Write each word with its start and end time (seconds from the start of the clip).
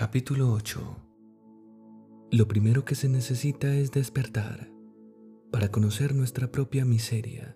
Capítulo 0.00 0.50
8 0.54 0.80
Lo 2.30 2.48
primero 2.48 2.86
que 2.86 2.94
se 2.94 3.06
necesita 3.06 3.74
es 3.74 3.92
despertar 3.92 4.72
para 5.52 5.70
conocer 5.70 6.14
nuestra 6.14 6.50
propia 6.50 6.86
miseria, 6.86 7.54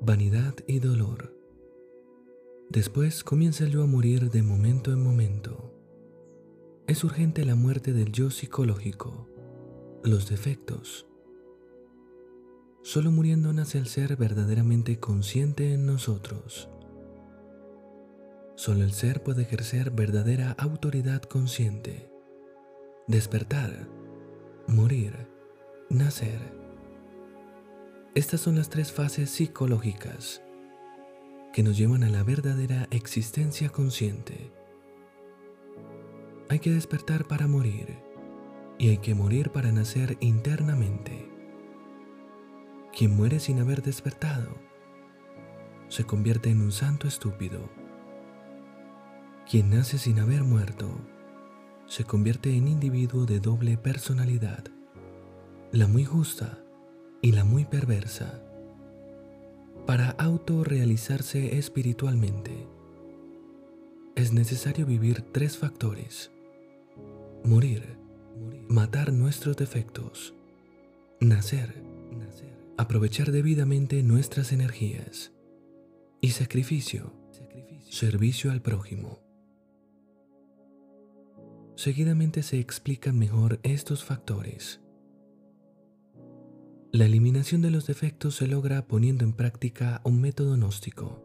vanidad 0.00 0.54
y 0.66 0.78
dolor. 0.78 1.38
Después 2.70 3.22
comienza 3.22 3.64
el 3.64 3.72
yo 3.72 3.82
a 3.82 3.86
morir 3.86 4.30
de 4.30 4.42
momento 4.42 4.94
en 4.94 5.02
momento. 5.02 5.74
Es 6.86 7.04
urgente 7.04 7.44
la 7.44 7.54
muerte 7.54 7.92
del 7.92 8.12
yo 8.12 8.30
psicológico, 8.30 9.28
los 10.02 10.30
defectos. 10.30 11.06
Solo 12.82 13.12
muriendo 13.12 13.52
nace 13.52 13.76
el 13.76 13.88
ser 13.88 14.16
verdaderamente 14.16 14.98
consciente 14.98 15.74
en 15.74 15.84
nosotros. 15.84 16.70
Solo 18.56 18.84
el 18.84 18.92
ser 18.92 19.22
puede 19.22 19.42
ejercer 19.42 19.90
verdadera 19.90 20.54
autoridad 20.58 21.22
consciente, 21.22 22.08
despertar, 23.08 23.88
morir, 24.68 25.28
nacer. 25.90 26.38
Estas 28.14 28.40
son 28.40 28.54
las 28.54 28.70
tres 28.70 28.92
fases 28.92 29.28
psicológicas 29.30 30.40
que 31.52 31.64
nos 31.64 31.76
llevan 31.76 32.04
a 32.04 32.10
la 32.10 32.22
verdadera 32.22 32.86
existencia 32.92 33.70
consciente. 33.70 34.52
Hay 36.48 36.60
que 36.60 36.70
despertar 36.70 37.26
para 37.26 37.48
morir 37.48 37.98
y 38.78 38.90
hay 38.90 38.98
que 38.98 39.16
morir 39.16 39.50
para 39.50 39.72
nacer 39.72 40.16
internamente. 40.20 41.28
Quien 42.96 43.16
muere 43.16 43.40
sin 43.40 43.58
haber 43.58 43.82
despertado 43.82 44.54
se 45.88 46.04
convierte 46.04 46.50
en 46.50 46.60
un 46.60 46.70
santo 46.70 47.08
estúpido 47.08 47.68
quien 49.54 49.70
nace 49.70 49.98
sin 49.98 50.18
haber 50.18 50.42
muerto 50.42 50.90
se 51.86 52.02
convierte 52.02 52.56
en 52.56 52.66
individuo 52.66 53.24
de 53.24 53.38
doble 53.38 53.76
personalidad, 53.76 54.64
la 55.70 55.86
muy 55.86 56.04
justa 56.04 56.58
y 57.22 57.30
la 57.30 57.44
muy 57.44 57.64
perversa. 57.64 58.42
Para 59.86 60.10
autorrealizarse 60.10 61.56
espiritualmente, 61.56 62.66
es 64.16 64.32
necesario 64.32 64.86
vivir 64.86 65.22
tres 65.22 65.56
factores. 65.56 66.32
Morir, 67.44 67.96
matar 68.66 69.12
nuestros 69.12 69.56
defectos, 69.56 70.34
nacer, 71.20 71.80
aprovechar 72.76 73.30
debidamente 73.30 74.02
nuestras 74.02 74.50
energías 74.50 75.30
y 76.20 76.30
sacrificio, 76.30 77.12
servicio 77.88 78.50
al 78.50 78.60
prójimo. 78.60 79.23
Seguidamente 81.76 82.44
se 82.44 82.60
explican 82.60 83.18
mejor 83.18 83.58
estos 83.64 84.04
factores. 84.04 84.80
La 86.92 87.06
eliminación 87.06 87.62
de 87.62 87.72
los 87.72 87.88
defectos 87.88 88.36
se 88.36 88.46
logra 88.46 88.86
poniendo 88.86 89.24
en 89.24 89.32
práctica 89.32 90.00
un 90.04 90.20
método 90.20 90.54
gnóstico, 90.54 91.20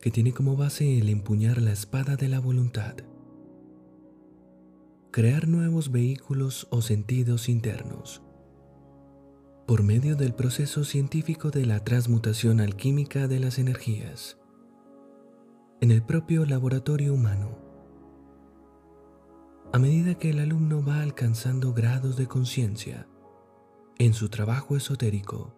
que 0.00 0.10
tiene 0.10 0.32
como 0.32 0.56
base 0.56 0.98
el 0.98 1.08
empuñar 1.10 1.62
la 1.62 1.70
espada 1.70 2.16
de 2.16 2.28
la 2.28 2.40
voluntad, 2.40 2.96
crear 5.12 5.46
nuevos 5.46 5.92
vehículos 5.92 6.66
o 6.72 6.82
sentidos 6.82 7.48
internos, 7.48 8.20
por 9.64 9.84
medio 9.84 10.16
del 10.16 10.34
proceso 10.34 10.82
científico 10.82 11.52
de 11.52 11.66
la 11.66 11.84
transmutación 11.84 12.58
alquímica 12.58 13.28
de 13.28 13.38
las 13.38 13.60
energías, 13.60 14.38
en 15.80 15.92
el 15.92 16.02
propio 16.02 16.44
laboratorio 16.46 17.14
humano 17.14 17.61
a 19.72 19.78
medida 19.78 20.16
que 20.16 20.28
el 20.28 20.38
alumno 20.38 20.84
va 20.84 21.00
alcanzando 21.00 21.72
grados 21.72 22.16
de 22.16 22.26
conciencia 22.26 23.08
en 23.98 24.12
su 24.12 24.28
trabajo 24.28 24.76
esotérico, 24.76 25.56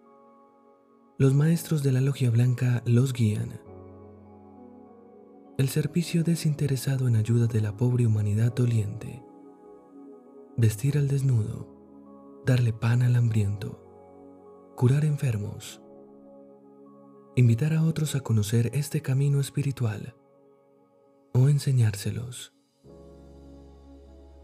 los 1.19 1.35
maestros 1.35 1.83
de 1.83 1.91
la 1.91 2.01
logia 2.01 2.31
blanca 2.31 2.83
los 2.87 3.13
guían. 3.13 3.61
El 5.59 5.69
servicio 5.69 6.23
desinteresado 6.23 7.09
en 7.09 7.17
ayuda 7.17 7.49
de 7.49 7.61
la 7.61 7.77
pobre 7.77 8.07
humanidad 8.07 8.55
doliente. 8.55 9.25
Vestir 10.57 10.97
al 10.97 11.09
desnudo, 11.09 12.43
darle 12.47 12.73
pan 12.73 13.03
al 13.03 13.17
hambriento, 13.17 13.81
curar 14.77 15.05
enfermos, 15.05 15.83
invitar 17.35 17.73
a 17.73 17.83
otros 17.83 18.15
a 18.15 18.21
conocer 18.21 18.71
este 18.75 19.03
camino 19.03 19.41
espiritual 19.41 20.15
o 21.33 21.49
enseñárselos 21.49 22.54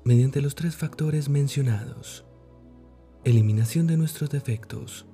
mediante 0.04 0.40
los 0.40 0.54
tres 0.54 0.76
factores 0.76 1.28
mencionados. 1.28 2.24
Eliminación 3.24 3.86
de 3.86 3.96
nuestros 3.96 4.30
defectos, 4.30 5.06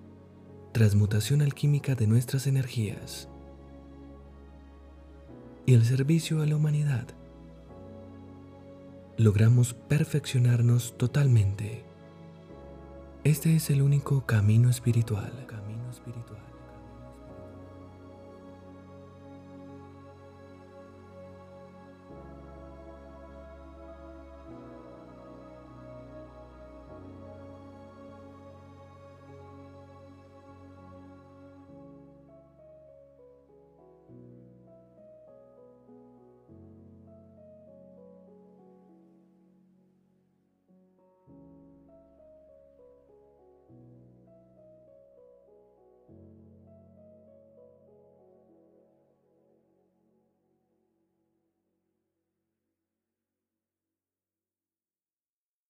transmutación 0.72 1.42
alquímica 1.42 1.94
de 1.94 2.06
nuestras 2.06 2.46
energías 2.46 3.28
y 5.66 5.74
el 5.74 5.84
servicio 5.84 6.40
a 6.40 6.46
la 6.46 6.56
humanidad. 6.56 7.08
Logramos 9.18 9.74
perfeccionarnos 9.74 10.96
totalmente. 10.96 11.84
Este 13.24 13.56
es 13.56 13.70
el 13.70 13.82
único 13.82 14.24
camino 14.24 14.70
espiritual. 14.70 15.55